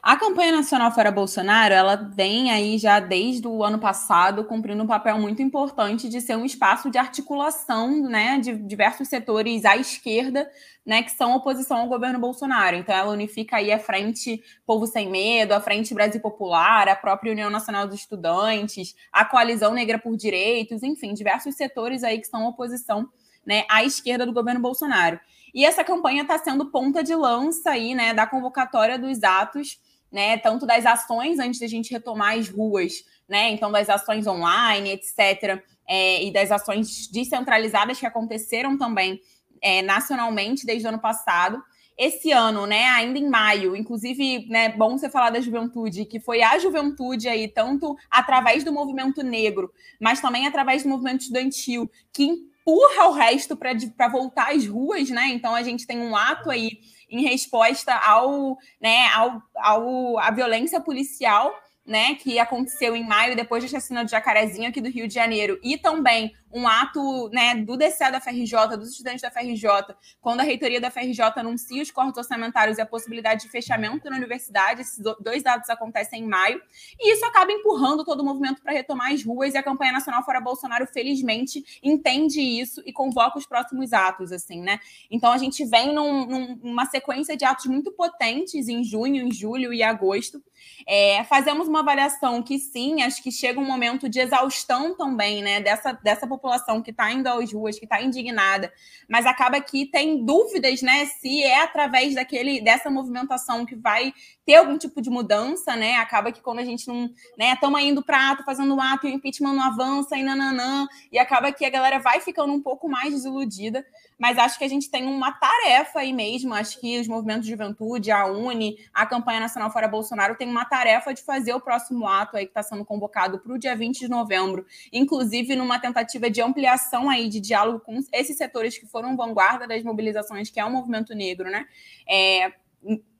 [0.00, 4.86] A campanha nacional fora Bolsonaro, ela vem aí já desde o ano passado cumprindo um
[4.86, 10.48] papel muito importante de ser um espaço de articulação, né, de diversos setores à esquerda,
[10.86, 12.76] né, que são oposição ao governo Bolsonaro.
[12.76, 17.32] Então ela unifica aí a Frente Povo Sem Medo, a Frente Brasil Popular, a própria
[17.32, 22.46] União Nacional dos Estudantes, a Coalizão Negra por Direitos, enfim, diversos setores aí que são
[22.46, 23.08] oposição,
[23.44, 25.18] né, à esquerda do governo Bolsonaro.
[25.52, 30.38] E essa campanha está sendo ponta de lança aí, né, da convocatória dos atos né?
[30.38, 33.50] Tanto das ações antes da gente retomar as ruas, né?
[33.50, 39.20] Então, das ações online, etc., é, e das ações descentralizadas que aconteceram também
[39.62, 41.62] é, nacionalmente desde o ano passado.
[41.96, 46.42] Esse ano, né, ainda em maio, inclusive, né, bom você falar da juventude, que foi
[46.42, 52.22] a juventude aí, tanto através do movimento negro, mas também através do movimento estudantil, que
[52.22, 55.26] empurra o resto para voltar às ruas, né?
[55.30, 56.78] Então a gente tem um ato aí
[57.10, 61.52] em resposta ao, né, ao, ao, à violência policial
[61.88, 65.58] né, que aconteceu em maio, depois da chacina do Jacarezinho aqui do Rio de Janeiro,
[65.62, 70.42] e também um ato né, do DCE da FRJ, dos estudantes da FRJ, quando a
[70.42, 75.02] reitoria da FRJ anuncia os cortes orçamentários e a possibilidade de fechamento na universidade, esses
[75.20, 76.60] dois atos acontecem em maio,
[76.98, 80.24] e isso acaba empurrando todo o movimento para retomar as ruas, e a campanha nacional
[80.24, 84.80] fora Bolsonaro, felizmente, entende isso e convoca os próximos atos, assim, né?
[85.10, 89.32] Então a gente vem num, num, numa sequência de atos muito potentes em junho, em
[89.32, 90.42] julho e agosto.
[90.86, 95.60] É, fazemos uma avaliação que sim, acho que chega um momento de exaustão também, né,
[95.60, 98.72] dessa, dessa população população que está indo às ruas, que está indignada,
[99.08, 104.12] mas acaba que tem dúvidas, né, se é através daquele dessa movimentação que vai
[104.46, 105.96] ter algum tipo de mudança, né?
[105.96, 109.10] Acaba que quando a gente não, né, estamos indo para ato, fazendo um ato e
[109.10, 112.88] o impeachment não avança e nananã, e acaba que a galera vai ficando um pouco
[112.88, 113.84] mais desiludida,
[114.18, 117.52] mas acho que a gente tem uma tarefa aí mesmo, acho que os movimentos de
[117.52, 122.06] juventude, a UNE, a campanha nacional fora Bolsonaro tem uma tarefa de fazer o próximo
[122.06, 126.28] ato aí que está sendo convocado para o dia 20 de novembro, inclusive numa tentativa
[126.28, 130.64] de ampliação aí de diálogo com esses setores que foram vanguarda das mobilizações, que é
[130.64, 131.66] o movimento negro, né?
[132.08, 132.52] É,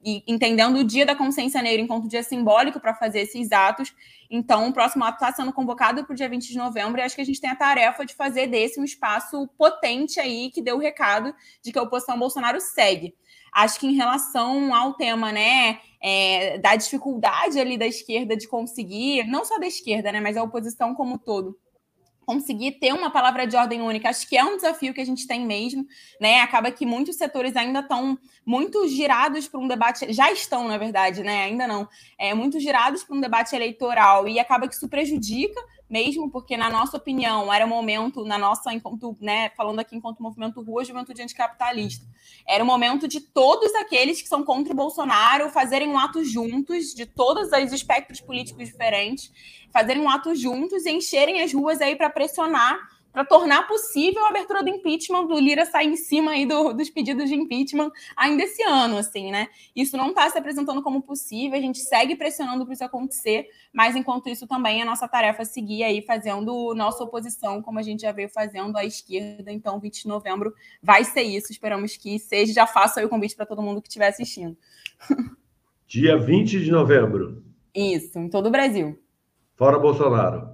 [0.05, 3.95] e entendendo o Dia da Consciência Negra enquanto dia simbólico para fazer esses atos.
[4.31, 7.15] Então, o próximo ato está sendo convocado para o dia 20 de novembro e acho
[7.15, 10.73] que a gente tem a tarefa de fazer desse um espaço potente aí que dê
[10.73, 13.15] o recado de que a oposição Bolsonaro segue.
[13.53, 19.27] Acho que em relação ao tema, né, é, da dificuldade ali da esquerda de conseguir,
[19.27, 21.59] não só da esquerda, né, mas a oposição como um todo,
[22.29, 25.27] conseguir ter uma palavra de ordem única, acho que é um desafio que a gente
[25.27, 25.87] tem mesmo,
[26.21, 26.43] né?
[26.43, 31.23] Acaba que muitos setores ainda estão muito girados para um debate, já estão, na verdade,
[31.23, 31.45] né?
[31.45, 31.89] Ainda não,
[32.19, 36.69] é muito girados para um debate eleitoral e acaba que isso prejudica mesmo porque, na
[36.69, 41.23] nossa opinião, era o momento, na nossa, enquanto, né, falando aqui enquanto movimento Rua Juventude
[41.23, 42.07] Anticapitalista,
[42.47, 46.95] era o momento de todos aqueles que são contra o Bolsonaro fazerem um ato juntos,
[46.95, 49.33] de todos os espectros políticos diferentes,
[49.73, 54.29] fazerem um ato juntos e encherem as ruas aí para pressionar para tornar possível a
[54.29, 58.43] abertura do impeachment, do Lira sair em cima aí do, dos pedidos de impeachment ainda
[58.43, 59.49] esse ano, assim, né?
[59.75, 63.97] Isso não está se apresentando como possível, a gente segue pressionando para isso acontecer, mas
[63.97, 68.13] enquanto isso também é nossa tarefa seguir aí fazendo nossa oposição, como a gente já
[68.13, 72.67] veio fazendo à esquerda, então 20 de novembro vai ser isso, esperamos que seja, já
[72.67, 74.57] faça aí o convite para todo mundo que estiver assistindo.
[75.87, 77.43] Dia 20 de novembro.
[77.75, 78.99] Isso, em todo o Brasil.
[79.57, 80.51] Fora Bolsonaro.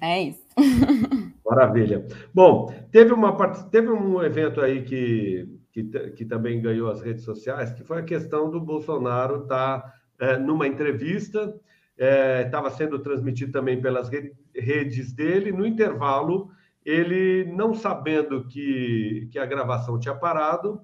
[0.00, 0.46] É isso.
[1.46, 2.04] Maravilha.
[2.34, 3.32] Bom, teve, uma,
[3.70, 8.04] teve um evento aí que, que, que também ganhou as redes sociais, que foi a
[8.04, 11.54] questão do Bolsonaro estar tá, é, numa entrevista,
[11.96, 14.10] estava é, sendo transmitido também pelas
[14.54, 15.52] redes dele.
[15.52, 16.50] No intervalo,
[16.84, 20.80] ele, não sabendo que, que a gravação tinha parado,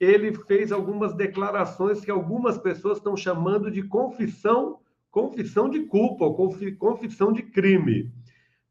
[0.00, 4.78] ele fez algumas declarações que algumas pessoas estão chamando de confissão,
[5.10, 6.34] confissão de culpa, ou
[6.78, 8.10] confissão de crime.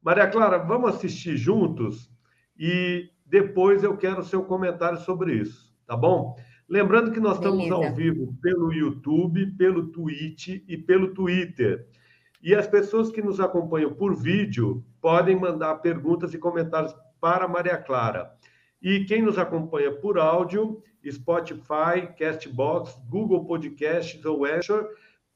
[0.05, 2.11] Maria Clara, vamos assistir juntos
[2.55, 6.37] e depois eu quero o seu comentário sobre isso, tá bom?
[6.69, 7.87] Lembrando que nós estamos Beleza.
[7.87, 11.87] ao vivo pelo YouTube, pelo Twitch e pelo Twitter.
[12.39, 17.77] E as pessoas que nos acompanham por vídeo podem mandar perguntas e comentários para Maria
[17.77, 18.31] Clara.
[18.79, 24.85] E quem nos acompanha por áudio, Spotify, Castbox, Google Podcasts ou Azure,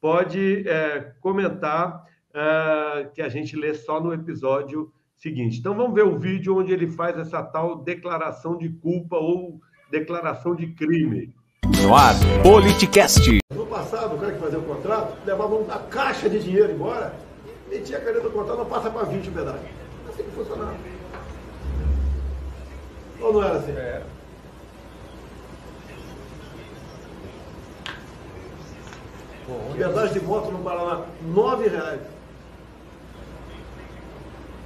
[0.00, 5.58] pode é, comentar uh, que a gente lê só no episódio seguinte.
[5.58, 10.54] Então vamos ver o vídeo onde ele faz essa tal declaração de culpa ou declaração
[10.54, 11.34] de crime.
[11.82, 13.38] No ar, Politicast.
[13.54, 17.14] No passado, o cara que fazia o contrato levava uma caixa de dinheiro embora,
[17.68, 19.60] metia a caneta do contrato, não passa para 20 pedaços.
[20.08, 20.76] Assim que funcionava.
[23.20, 23.72] Ou não era assim?
[23.72, 24.06] Era.
[29.76, 32.19] Pedágio de moto no Paraná, nove reais.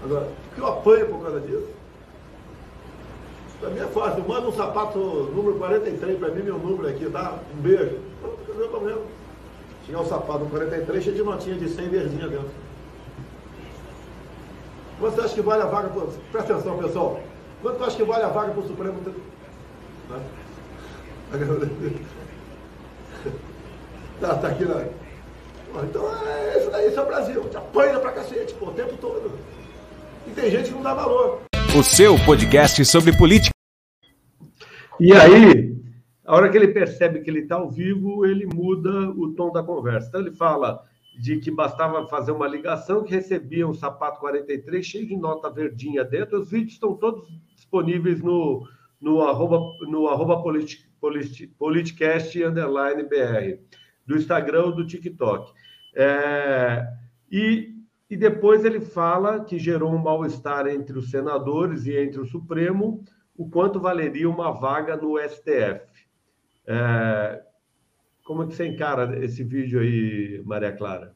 [0.05, 1.69] Agora, o que eu apanho por causa disso?
[3.59, 4.25] Para mim é fácil.
[4.29, 7.38] Manda um sapato número 43 para mim, meu número aqui, tá?
[7.57, 7.99] Um beijo.
[8.23, 9.01] Não tem problema.
[9.87, 12.51] Chegar um sapato 43 cheio de notinha de 100 verdinha dentro.
[15.01, 15.88] Quanto você acha que vale a vaga?
[15.88, 16.09] Pro...
[16.31, 17.21] Presta atenção, pessoal.
[17.62, 19.01] Quanto você acha que vale a vaga para o Supremo?
[24.21, 24.85] Tá, tá aqui na.
[25.83, 27.49] Então é isso daí, isso é o Brasil.
[27.51, 29.33] Te apanha pra cacete, pô, o tempo todo.
[30.27, 31.43] E tem gente que não dá valor.
[31.79, 33.53] O seu podcast sobre política.
[34.99, 35.77] E aí,
[36.25, 39.63] a hora que ele percebe que ele está ao vivo, ele muda o tom da
[39.63, 40.09] conversa.
[40.09, 40.83] Então, ele fala
[41.21, 46.05] de que bastava fazer uma ligação, que recebia um sapato 43 cheio de nota verdinha
[46.05, 46.41] dentro.
[46.41, 48.67] Os vídeos estão todos disponíveis no,
[49.01, 53.61] no arroba, no arroba politic, politic, politicast underline BR,
[54.07, 55.53] do Instagram ou do TikTok.
[55.95, 56.87] É,
[57.31, 57.74] e
[58.11, 63.03] e depois ele fala que gerou um mal-estar entre os senadores e entre o Supremo,
[63.37, 66.07] o quanto valeria uma vaga no STF.
[66.67, 67.43] É...
[68.25, 71.14] Como é que você encara esse vídeo aí, Maria Clara?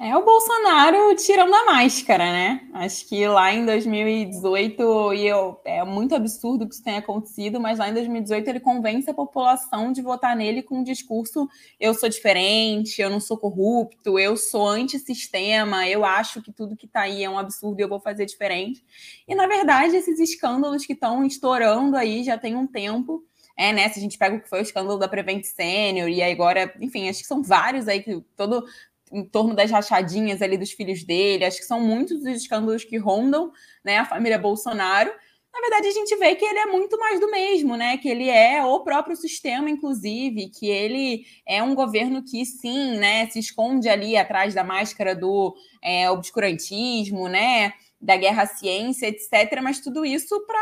[0.00, 2.68] É o Bolsonaro tirando a máscara, né?
[2.72, 7.80] Acho que lá em 2018, e eu, é muito absurdo que isso tenha acontecido, mas
[7.80, 11.48] lá em 2018 ele convence a população de votar nele com um discurso:
[11.80, 16.86] eu sou diferente, eu não sou corrupto, eu sou antissistema, eu acho que tudo que
[16.86, 18.84] está aí é um absurdo e eu vou fazer diferente.
[19.26, 23.24] E na verdade, esses escândalos que estão estourando aí já tem um tempo.
[23.60, 23.88] É, né?
[23.88, 27.08] Se a gente pega o que foi o escândalo da Prevent Senior, e agora, enfim,
[27.08, 28.64] acho que são vários aí que todo
[29.12, 31.44] em torno das rachadinhas ali dos filhos dele.
[31.44, 33.52] Acho que são muitos os escândalos que rondam
[33.84, 35.10] né, a família Bolsonaro.
[35.52, 37.96] Na verdade, a gente vê que ele é muito mais do mesmo, né?
[37.96, 43.28] Que ele é o próprio sistema, inclusive, que ele é um governo que sim, né,
[43.28, 47.72] se esconde ali atrás da máscara do é, obscurantismo, né?
[48.00, 49.60] Da guerra à ciência, etc.
[49.62, 50.60] Mas tudo isso para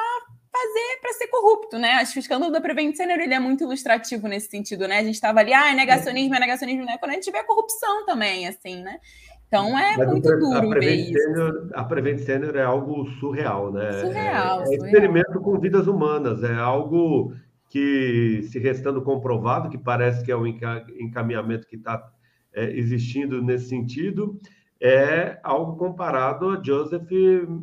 [0.57, 1.93] fazer para ser corrupto, né?
[1.95, 4.99] Acho que o escândalo da Prevent Senior ele é muito ilustrativo nesse sentido, né?
[4.99, 6.97] A gente estava ali, ah, é negacionismo, é negacionismo, né?
[6.99, 8.99] Quando a gente vê a corrupção também, assim, né?
[9.49, 11.71] Então é Mas muito duro ver isso.
[11.75, 13.93] a Prevent Senior é algo surreal, né?
[14.01, 14.87] Surreal, é, é surreal.
[14.87, 17.33] experimento com vidas humanas, é algo
[17.69, 22.03] que, se restando comprovado, que parece que é o encaminhamento que está
[22.55, 24.41] é, existindo nesse sentido,
[24.81, 27.11] é algo comparado a Joseph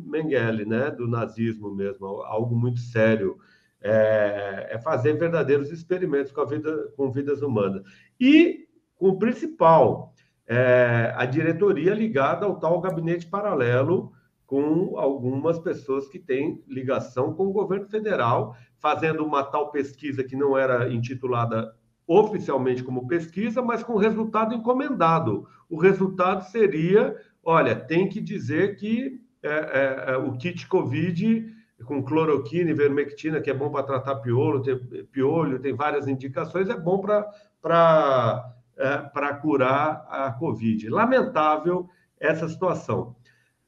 [0.04, 3.38] Mengele, né, do nazismo mesmo, algo muito sério.
[3.80, 7.82] É, é fazer verdadeiros experimentos com, a vida, com vidas humanas.
[8.18, 8.66] E
[8.98, 10.14] o principal,
[10.46, 14.12] é, a diretoria ligada ao tal gabinete paralelo,
[14.46, 20.36] com algumas pessoas que têm ligação com o governo federal, fazendo uma tal pesquisa que
[20.36, 21.74] não era intitulada
[22.06, 25.46] oficialmente como pesquisa, mas com resultado encomendado.
[25.68, 31.52] O resultado seria: olha, tem que dizer que é, é, é, o kit Covid
[31.84, 36.70] com cloroquina e vermectina, que é bom para tratar piolho, tem, piolho, tem várias indicações,
[36.70, 40.88] é bom para é, curar a Covid.
[40.88, 41.88] Lamentável
[42.18, 43.14] essa situação.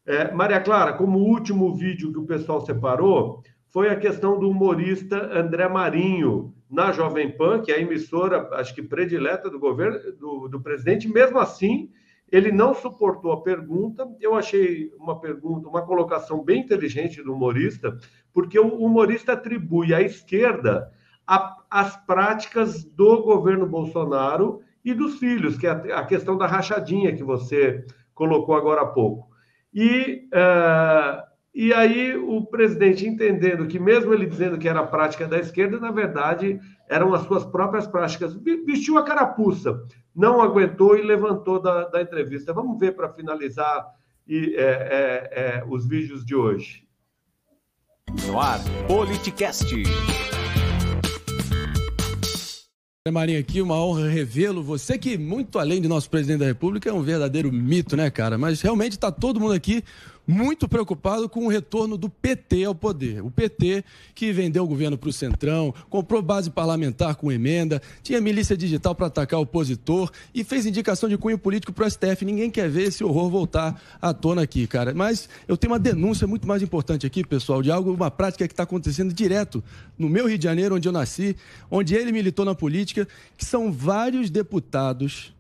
[0.07, 5.17] É, Maria Clara, como último vídeo que o pessoal separou, foi a questão do humorista
[5.39, 10.49] André Marinho, na Jovem Pan, que é a emissora, acho que predileta do governo, do,
[10.49, 11.09] do presidente.
[11.09, 11.91] Mesmo assim,
[12.31, 14.07] ele não suportou a pergunta.
[14.21, 17.97] Eu achei uma pergunta, uma colocação bem inteligente do humorista,
[18.33, 20.91] porque o humorista atribui à esquerda
[21.27, 26.47] a, as práticas do governo Bolsonaro e dos filhos, que é a, a questão da
[26.47, 29.29] rachadinha que você colocou agora há pouco.
[29.73, 31.26] E uh,
[31.67, 35.81] e aí o presidente entendendo que mesmo ele dizendo que era a prática da esquerda,
[35.81, 38.37] na verdade eram as suas próprias práticas.
[38.65, 39.83] Vestiu a carapuça,
[40.15, 42.53] não aguentou e levantou da, da entrevista.
[42.53, 43.85] Vamos ver para finalizar
[44.29, 46.87] e, é, é, é, os vídeos de hoje.
[48.29, 49.67] No ar, Politicast.
[53.13, 54.63] Marinho aqui, uma honra revê-lo.
[54.63, 58.37] Você que, muito além de nosso presidente da República, é um verdadeiro mito, né, cara?
[58.37, 59.83] Mas realmente está todo mundo aqui
[60.27, 63.23] muito preocupado com o retorno do PT ao poder.
[63.23, 63.85] O PT
[64.15, 68.95] que vendeu o governo para o Centrão, comprou base parlamentar com emenda, tinha milícia digital
[68.95, 72.25] para atacar o opositor e fez indicação de cunho político para o STF.
[72.25, 74.93] Ninguém quer ver esse horror voltar à tona aqui, cara.
[74.95, 78.53] Mas eu tenho uma denúncia muito mais importante aqui, pessoal, de algo, uma prática que
[78.53, 79.63] está acontecendo direto
[79.99, 81.37] no meu Rio de Janeiro, onde eu nasci,
[81.71, 85.36] onde ele militou na política, que são vários deputados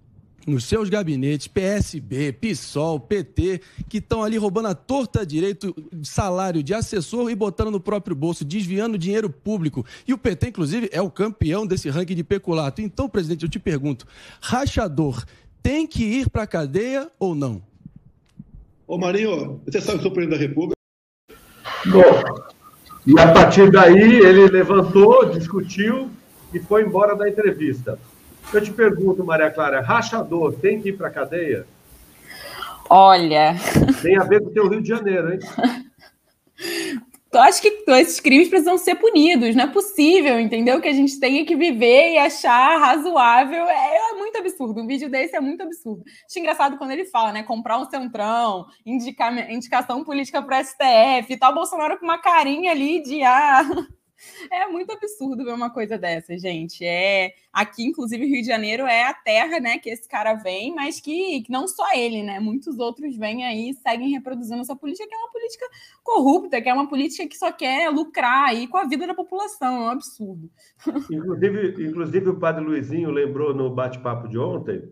[0.46, 6.72] nos seus gabinetes, PSB, PSOL, PT, que estão ali roubando a torta direito salário de
[6.72, 9.84] assessor e botando no próprio bolso, desviando dinheiro público.
[10.06, 12.80] E o PT, inclusive, é o campeão desse ranking de peculato.
[12.80, 14.06] Então, presidente, eu te pergunto:
[14.40, 15.24] rachador
[15.62, 17.60] tem que ir para a cadeia ou não?
[18.86, 20.76] Ô Marinho, você sabe que eu sou presidente da República?
[21.86, 22.46] Bom,
[23.06, 26.08] e a partir daí ele levantou, discutiu
[26.54, 27.98] e foi embora da entrevista.
[28.52, 31.66] Eu te pergunto, Maria Clara, rachador tem que ir para cadeia?
[32.88, 33.56] Olha.
[34.02, 35.40] Tem a ver com o teu Rio de Janeiro, hein?
[37.36, 39.54] Eu acho que esses crimes precisam ser punidos.
[39.54, 40.80] Não é possível, entendeu?
[40.80, 43.66] Que a gente tenha que viver e achar razoável.
[43.66, 44.80] É, é muito absurdo.
[44.80, 46.02] Um vídeo desse é muito absurdo.
[46.26, 47.42] Acho engraçado quando ele fala, né?
[47.42, 51.52] Comprar um centrão, indicar, indicação política para STF e tal.
[51.52, 53.68] Bolsonaro com uma carinha ali de ah,
[54.50, 56.84] é muito absurdo ver uma coisa dessa, gente.
[56.84, 61.00] É aqui, inclusive, Rio de Janeiro é a terra, né, que esse cara vem, mas
[61.00, 65.08] que, que não só ele, né, muitos outros vêm aí e seguem reproduzindo essa política
[65.08, 65.66] que é uma política
[66.02, 69.76] corrupta, que é uma política que só quer lucrar aí com a vida da população,
[69.76, 70.50] é um absurdo.
[71.10, 74.82] Inclusive, inclusive o Padre Luizinho lembrou no bate-papo de ontem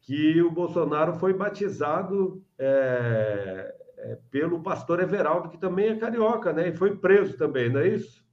[0.00, 6.68] que o Bolsonaro foi batizado é, é, pelo pastor Everaldo, que também é carioca, né,
[6.68, 8.23] e foi preso também, não é isso?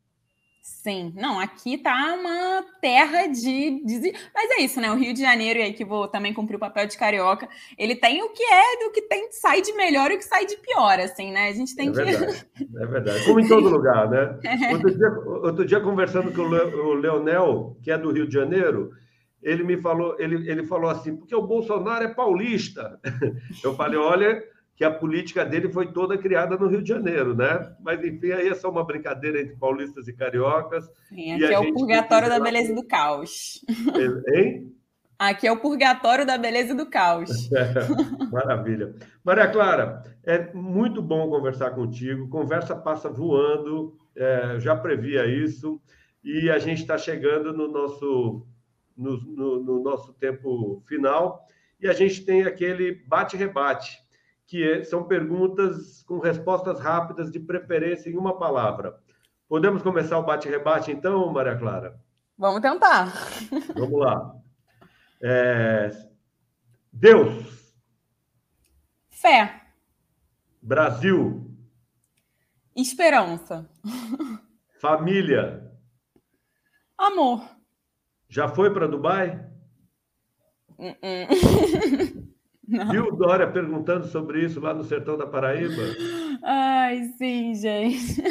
[0.62, 4.92] Sim, não, aqui tá uma terra de, de, Mas é isso, né?
[4.92, 7.96] O Rio de Janeiro, e aí que vou também cumprir o papel de carioca, ele
[7.96, 10.56] tem o que é do que tem sai de melhor e o que sai de
[10.58, 11.50] pior, assim, né?
[11.50, 12.04] A gente tem é que.
[12.04, 12.48] Verdade,
[12.78, 13.26] é verdade.
[13.26, 14.40] Como em todo lugar, né?
[14.44, 14.74] É.
[14.74, 18.92] Outro, dia, outro dia, conversando com o Leonel, que é do Rio de Janeiro,
[19.42, 23.00] ele me falou, ele, ele falou assim, porque o Bolsonaro é paulista.
[23.64, 24.44] Eu falei, olha
[24.82, 27.72] que a política dele foi toda criada no Rio de Janeiro, né?
[27.82, 30.90] Mas, enfim, aí é só uma brincadeira entre paulistas e cariocas.
[31.08, 33.64] Sim, aqui é o purgatório da beleza e do caos.
[34.34, 34.76] Hein?
[35.20, 37.48] Aqui é o purgatório da beleza e do caos.
[38.34, 38.96] maravilha.
[39.24, 42.28] Maria Clara, é muito bom conversar contigo.
[42.28, 45.80] Conversa passa voando, é, já previa isso.
[46.24, 48.48] E a gente está chegando no nosso,
[48.98, 51.46] no, no, no nosso tempo final.
[51.80, 54.01] E a gente tem aquele bate-rebate
[54.52, 59.02] que é, são perguntas com respostas rápidas, de preferência em uma palavra.
[59.48, 61.98] Podemos começar o bate-rebate, então, Maria Clara?
[62.38, 63.14] Vamos tentar.
[63.74, 64.36] Vamos lá.
[65.22, 65.90] É...
[66.92, 67.74] Deus.
[69.10, 69.68] Fé.
[70.62, 71.50] Brasil.
[72.76, 73.70] Esperança.
[74.82, 75.72] Família.
[76.98, 77.42] Amor.
[78.28, 79.50] Já foi para Dubai?
[80.78, 82.28] Uh -uh.
[82.68, 85.82] Viu Dória perguntando sobre isso lá no sertão da Paraíba?
[86.44, 88.22] Ai, sim, gente.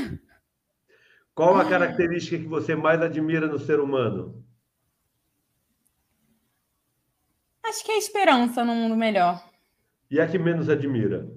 [1.34, 4.44] Qual a característica que você mais admira no ser humano?
[7.64, 9.42] Acho que é a esperança num mundo melhor.
[10.10, 11.28] E a que menos admira?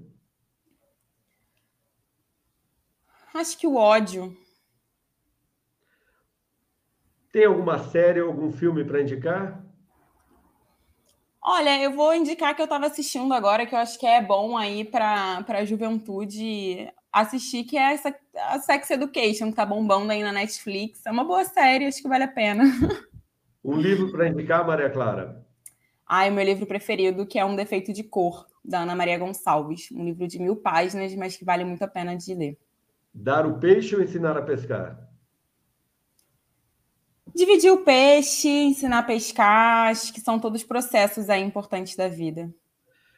[3.34, 4.36] Acho que o ódio.
[7.32, 9.64] Tem alguma série ou algum filme para indicar?
[11.46, 14.56] Olha, eu vou indicar que eu estava assistindo agora, que eu acho que é bom
[14.56, 20.24] aí para a juventude assistir, que é essa a Sex Education, que tá bombando aí
[20.24, 21.06] na Netflix.
[21.06, 22.64] É uma boa série, acho que vale a pena.
[23.66, 25.42] Um livro para indicar, Maria Clara?
[26.10, 29.90] O meu livro preferido, que é Um Defeito de Cor, da Ana Maria Gonçalves.
[29.90, 32.58] Um livro de mil páginas, mas que vale muito a pena de ler.
[33.14, 35.00] Dar o peixe ou ensinar a pescar?
[37.36, 42.54] Dividir o peixe, ensinar a pescar, acho que são todos processos aí importantes da vida.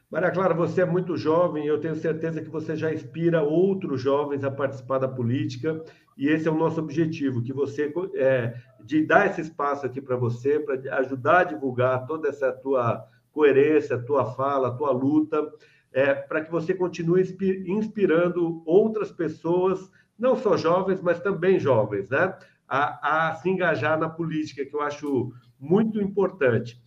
[0.09, 4.43] Maria Clara, você é muito jovem, eu tenho certeza que você já inspira outros jovens
[4.43, 5.83] a participar da política,
[6.17, 8.53] e esse é o nosso objetivo, que você é,
[8.83, 13.97] de dar esse espaço aqui para você, para ajudar a divulgar toda essa tua coerência,
[13.97, 15.51] tua fala, tua luta,
[15.91, 17.23] é, para que você continue
[17.67, 22.37] inspirando outras pessoas, não só jovens, mas também jovens, né?
[22.67, 26.81] A, a se engajar na política, que eu acho muito importante.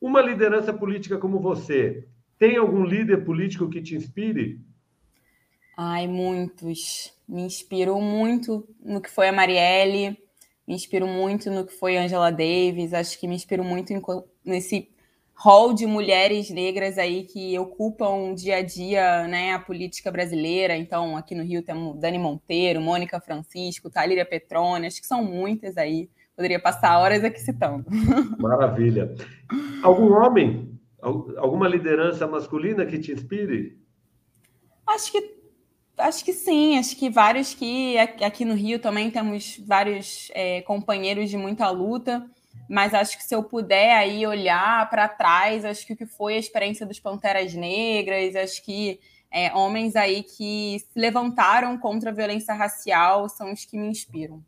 [0.00, 2.08] Uma liderança política como você,
[2.38, 4.60] tem algum líder político que te inspire?
[5.76, 7.12] Ai, muitos.
[7.28, 10.16] Me inspirou muito no que foi a Marielle,
[10.66, 13.92] me inspiro muito no que foi Angela Davis, acho que me inspiro muito
[14.44, 14.88] nesse
[15.42, 20.76] rol de mulheres negras aí que ocupam dia a dia né, a política brasileira.
[20.76, 25.78] Então, aqui no Rio temos Dani Monteiro, Mônica Francisco, Talíria Petrone, acho que são muitas
[25.78, 26.10] aí.
[26.36, 27.86] Poderia passar horas aqui citando.
[28.38, 29.14] Maravilha.
[29.82, 33.78] Algum homem, alguma liderança masculina que te inspire?
[34.86, 35.40] Acho que
[35.96, 41.28] acho que sim, acho que vários que aqui no Rio também temos vários é, companheiros
[41.28, 42.26] de muita luta
[42.70, 46.36] mas acho que se eu puder aí olhar para trás, acho que o que foi
[46.36, 52.14] a experiência dos Panteras Negras, acho que é, homens aí que se levantaram contra a
[52.14, 54.40] violência racial são os que me inspiram.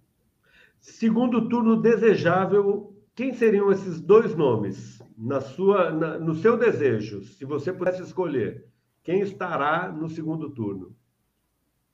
[0.81, 7.45] Segundo turno desejável, quem seriam esses dois nomes na sua, na, no seu desejo, se
[7.45, 8.69] você pudesse escolher?
[9.03, 10.95] Quem estará no segundo turno?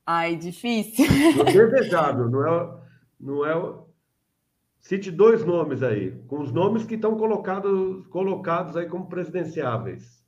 [0.05, 1.07] Ai, difícil.
[1.47, 2.81] Desejável, não é,
[3.18, 3.88] não é
[4.81, 10.18] Cite dois nomes aí, com os nomes que estão colocados, colocados aí como presidenciáveis.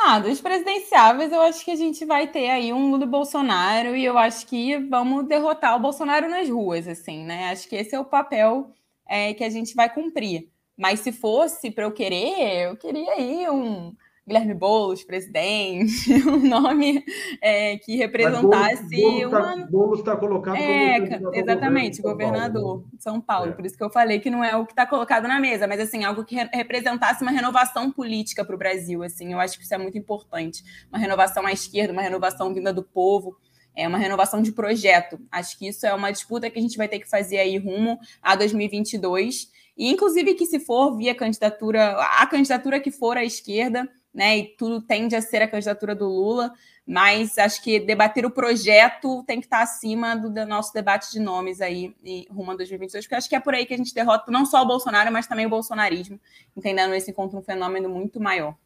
[0.00, 4.04] Ah, dos presidenciáveis, eu acho que a gente vai ter aí um Lula Bolsonaro e
[4.04, 7.50] eu acho que vamos derrotar o Bolsonaro nas ruas, assim, né?
[7.50, 8.70] Acho que esse é o papel
[9.06, 10.50] é, que a gente vai cumprir.
[10.76, 13.92] Mas se fosse para eu querer, eu queria aí um
[14.28, 17.02] Guilherme Boulos, presidente, um nome
[17.40, 19.66] é, que representasse Boulos, tá- uma.
[19.66, 23.52] Boulos está colocado é, como exatamente, governador de São Paulo.
[23.52, 23.52] É.
[23.52, 25.80] Por isso que eu falei que não é o que está colocado na mesa, mas
[25.80, 29.02] assim algo que representasse uma renovação política para o Brasil.
[29.02, 30.62] Assim, eu acho que isso é muito importante,
[30.92, 33.34] uma renovação à esquerda, uma renovação vinda do povo.
[33.74, 35.20] É uma renovação de projeto.
[35.30, 37.98] Acho que isso é uma disputa que a gente vai ter que fazer aí rumo
[38.20, 39.52] a 2022.
[39.76, 43.88] E, inclusive, que se for via candidatura, a candidatura que for à esquerda,
[44.18, 44.36] né?
[44.36, 46.52] E tudo tende a ser a candidatura do Lula,
[46.84, 51.20] mas acho que debater o projeto tem que estar acima do, do nosso debate de
[51.20, 53.94] nomes aí e rumo a 2022, porque acho que é por aí que a gente
[53.94, 56.18] derrota não só o Bolsonaro, mas também o bolsonarismo,
[56.56, 58.56] entendendo esse encontro um fenômeno muito maior.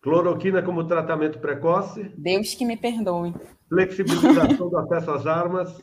[0.00, 2.10] Cloroquina como tratamento precoce?
[2.16, 3.34] Deus que me perdoe.
[3.68, 5.78] Flexibilização do acesso às armas?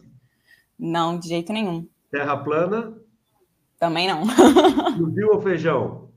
[0.78, 1.88] Não, de jeito nenhum.
[2.10, 2.98] Terra plana?
[3.80, 4.26] Também não.
[4.98, 6.11] Fuzil ou feijão?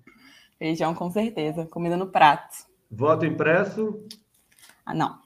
[0.64, 1.66] Feijão, com certeza.
[1.66, 2.56] Comida no prato.
[2.90, 4.02] Voto impresso?
[4.86, 5.18] Ah, não.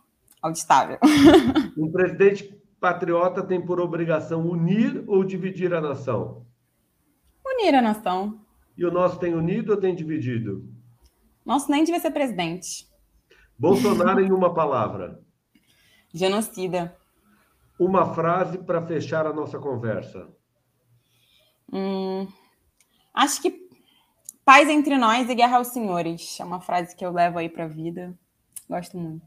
[0.42, 0.98] Auditável.
[1.78, 6.44] Um presidente patriota tem por obrigação unir ou dividir a nação?
[7.46, 8.44] Unir a nação.
[8.76, 10.68] E o nosso tem unido ou tem dividido?
[11.46, 12.88] Nosso nem devia ser presidente.
[13.56, 15.22] Bolsonaro em uma palavra.
[16.12, 16.96] Genocida.
[17.78, 20.28] Uma frase para fechar a nossa conversa.
[21.72, 22.26] Hum,
[23.14, 23.67] acho que
[24.48, 26.40] Paz entre nós e guerra aos senhores.
[26.40, 28.14] É uma frase que eu levo aí para a vida.
[28.66, 29.26] Gosto muito.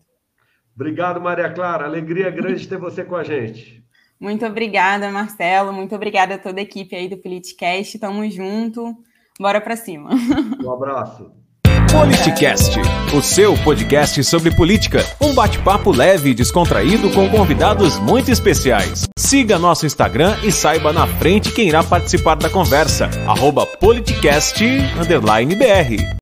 [0.73, 1.85] Obrigado, Maria Clara.
[1.85, 3.85] Alegria grande ter você com a gente.
[4.19, 5.71] Muito obrigada, Marcelo.
[5.71, 7.99] Muito obrigada a toda a equipe aí do Politicast.
[7.99, 8.97] Tamo junto.
[9.39, 10.09] Bora para cima.
[10.59, 11.31] Um abraço.
[11.91, 12.79] Politicast,
[13.13, 15.05] o seu podcast sobre política.
[15.19, 19.09] Um bate-papo leve e descontraído com convidados muito especiais.
[19.17, 23.09] Siga nosso Instagram e saiba na frente quem irá participar da conversa.
[23.27, 26.20] Arroba politicast_br.